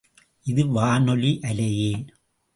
[0.45, 1.91] இது வானொலி அலையே.